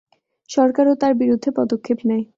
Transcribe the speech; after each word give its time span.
সরকার 0.49 0.85
ও 0.87 0.99
তার 1.01 1.13
বিরুদ্ধে 1.21 1.49
পদক্ষেপ 1.57 1.99
নেয়। 2.09 2.23